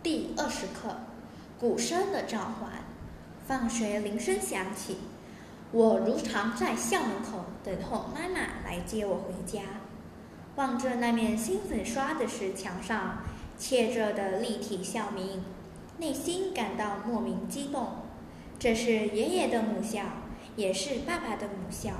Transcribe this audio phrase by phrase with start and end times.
[0.00, 0.96] 第二十课，
[1.58, 2.70] 鼓声的召唤。
[3.48, 4.98] 放学铃声响起，
[5.72, 9.62] 我如常在校门口等候妈妈来接我回家。
[10.54, 13.24] 望着那面新粉刷的石墙上
[13.58, 15.42] 贴着的立体校名，
[15.98, 17.88] 内心感到莫名激动。
[18.58, 20.02] 这是爷爷的母校，
[20.54, 21.90] 也是爸爸的母校。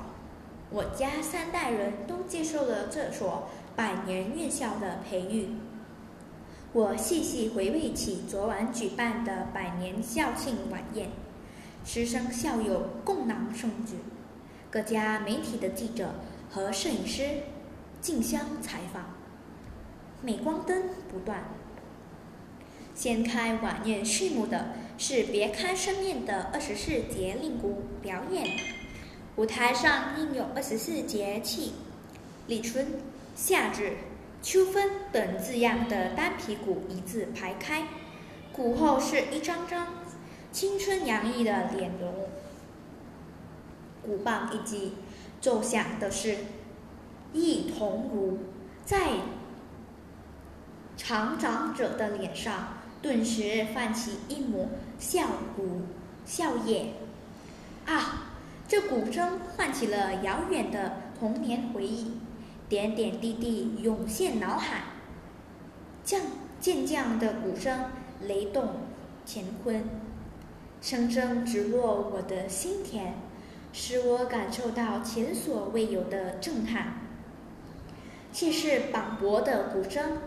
[0.70, 5.48] 我家三代人都接受了这所百年院校的培育。
[6.74, 11.08] 我细细回味起昨晚举办的百年校庆晚宴，
[11.82, 13.94] 师生校友共囊盛举，
[14.70, 16.16] 各家媒体的记者
[16.50, 17.22] 和摄影师
[18.02, 19.14] 竞相采访，
[20.22, 21.44] 镁光灯不断。
[22.94, 28.46] 掀开晚宴序幕的是别开生面的二十四节令鼓表演，
[29.36, 31.72] 舞台上印有二十四节气，
[32.46, 32.88] 立春、
[33.34, 33.96] 夏至。
[34.40, 37.88] 秋分等字样的单皮鼓一字排开，
[38.52, 39.88] 鼓后是一张张
[40.52, 42.28] 青春洋溢的脸容。
[44.00, 44.94] 鼓棒一击，
[45.40, 46.36] 奏响的是
[47.34, 48.38] “忆桐如”，
[48.86, 49.10] 在
[50.96, 55.82] 长长者的脸上顿时泛起一抹笑鼓
[56.24, 56.86] 笑靥。
[57.86, 58.28] 啊，
[58.66, 62.18] 这鼓声唤起了遥远的童年回忆。
[62.68, 64.82] 点点滴滴涌现脑海，
[66.04, 66.20] 降
[66.60, 67.86] 渐降的鼓声
[68.20, 68.74] 雷动
[69.26, 69.84] 乾坤，
[70.82, 73.12] 声声直落我的心田，
[73.72, 77.00] 使我感受到前所未有的震撼。
[78.30, 80.18] 气势磅礴的鼓声，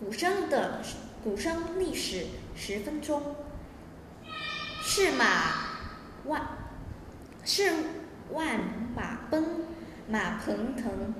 [0.00, 0.82] 鼓声的
[1.22, 3.36] 鼓声历史十分钟，
[4.82, 5.24] 是马
[6.24, 6.42] 万
[7.44, 7.72] 是
[8.32, 8.58] 万
[8.96, 9.44] 马奔。
[10.06, 11.14] 马腾腾，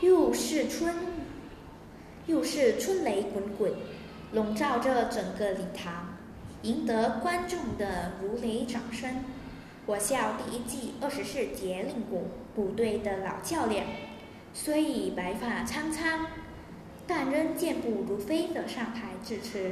[0.00, 0.92] 又是春，
[2.26, 3.72] 又是春雷滚滚，
[4.32, 6.16] 笼罩着整个礼堂，
[6.62, 9.24] 赢得观众的如雷掌声。
[9.86, 13.86] 我校第一季二十四节令鼓鼓队的老教练，
[14.52, 16.26] 虽已白发苍苍，
[17.06, 19.70] 但仍健步如飞的上台致辞，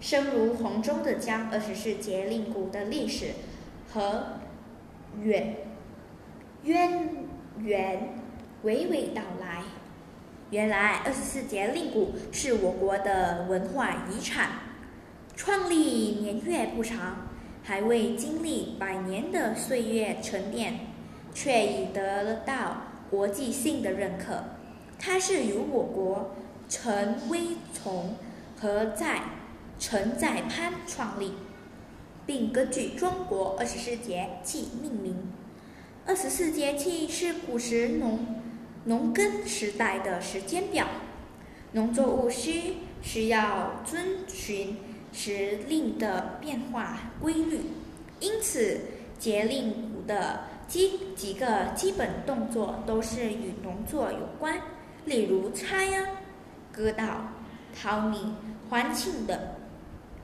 [0.00, 3.32] 声如洪钟的将二十四节令鼓的历史
[3.92, 4.38] 和
[5.20, 5.56] 远。
[6.66, 7.08] 渊
[7.60, 8.14] 源
[8.64, 9.62] 娓娓道来。
[10.50, 14.50] 原来二十四节令鼓是我国的文化遗产，
[15.36, 15.76] 创立
[16.20, 17.28] 年月不长，
[17.62, 20.80] 还未经历百年的岁月沉淀，
[21.32, 24.42] 却已得到国际性的认可。
[24.98, 26.34] 它是由我国
[26.68, 28.16] 陈威从
[28.60, 29.20] 和在
[29.78, 31.34] 陈在潘创立，
[32.24, 35.16] 并根据中国二十四节气命名。
[36.08, 38.20] 二十四节气是古时农
[38.84, 40.86] 农耕时代的时间表，
[41.72, 44.76] 农作物需需要遵循
[45.12, 47.60] 时令的变化规律，
[48.20, 48.82] 因此
[49.18, 54.60] 节令鼓的基几个基本动作都是与农作有关，
[55.06, 56.06] 例如插秧、
[56.70, 57.32] 割稻、
[57.74, 58.32] 淘米、
[58.70, 59.36] 欢庆等。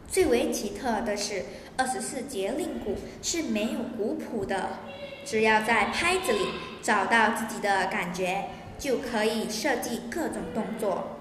[0.07, 1.45] 最为奇特的是，
[1.77, 4.79] 二十四节令鼓是没有鼓谱的。
[5.25, 6.49] 只要在拍子里
[6.83, 11.19] 找到自己的感觉，就可以设计各种动作。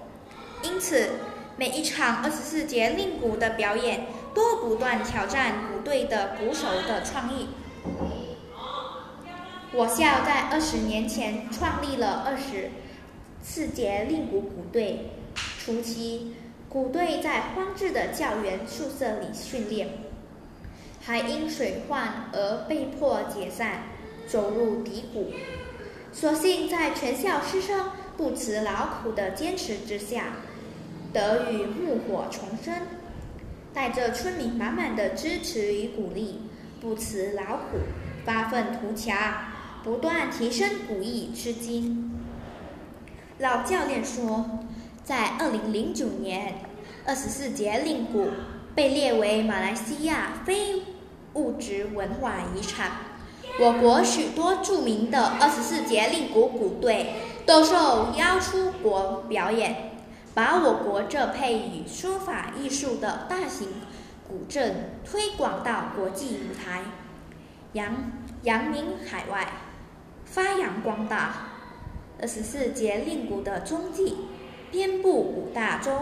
[0.62, 1.10] 因此，
[1.56, 7.48] 每一场二十四节令鼓的表演都不断挑战鼓队的鼓手的创意。
[9.72, 12.70] 我校在二十年前创立了二十
[13.42, 15.10] 四节令鼓鼓队，
[15.64, 16.34] 初期
[16.68, 19.88] 鼓队在荒置的教员宿舍里训练，
[21.00, 23.84] 还因水患而被迫解散。
[24.32, 25.30] 走入低谷，
[26.10, 30.36] 所幸在全校师生不辞劳苦的坚持之下，
[31.12, 32.74] 得以浴火重生。
[33.74, 36.40] 带着村民满满的支持与鼓励，
[36.80, 37.76] 不辞劳苦，
[38.24, 39.34] 发愤图强，
[39.84, 42.10] 不断提升鼓艺，之精。
[43.36, 44.60] 老教练说，
[45.04, 46.54] 在二零零九年，
[47.04, 48.28] 二十四节令鼓
[48.74, 50.84] 被列为马来西亚非
[51.34, 52.92] 物质文化遗产。
[53.60, 57.14] 我国许多著名的二十四节令鼓鼓队
[57.44, 59.90] 都受邀出国表演，
[60.32, 63.68] 把我国这配以书法艺术的大型
[64.26, 66.82] 古镇推广到国际舞台，
[67.74, 67.94] 扬
[68.44, 69.52] 扬名海外，
[70.24, 71.48] 发扬光大。
[72.20, 74.16] 二十四节令鼓的踪迹
[74.70, 75.92] 遍布五大洲，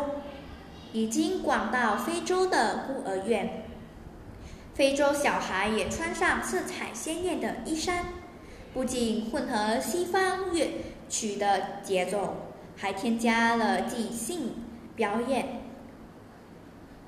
[0.92, 3.64] 已经广到非洲的孤儿院。
[4.74, 8.06] 非洲小孩也穿上色彩鲜艳的衣衫，
[8.72, 10.70] 不仅混合西方乐
[11.08, 12.36] 曲的节奏，
[12.76, 14.54] 还添加了即兴
[14.96, 15.60] 表演，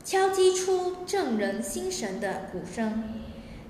[0.04, 3.04] 敲击出震人心神的鼓声，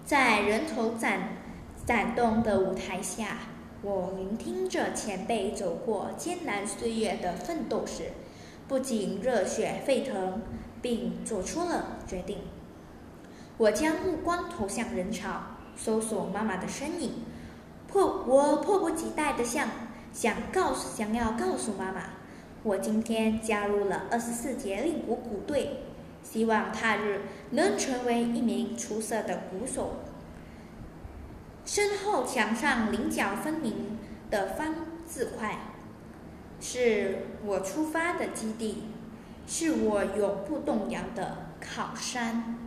[0.04, 1.36] 在人头攒
[1.84, 3.38] 攒动的舞台下，
[3.82, 8.12] 我聆听着前辈走过艰难岁月的奋斗史，
[8.66, 10.40] 不仅热血沸腾，
[10.80, 12.38] 并做出了决定。
[13.58, 15.42] 我将目光投向人潮，
[15.76, 17.24] 搜索妈妈的身影。
[17.86, 19.68] 迫我迫不及待的想
[20.12, 22.02] 想告诉想要告诉妈妈，
[22.62, 25.82] 我今天加入了二十四节令鼓鼓队，
[26.22, 27.20] 希望他日
[27.50, 29.96] 能成为一名出色的鼓手。
[31.66, 33.98] 身后墙上棱角分明
[34.30, 34.74] 的方
[35.06, 35.58] 字块，
[36.60, 38.84] 是我出发的基地，
[39.46, 42.61] 是我永不动摇的靠山。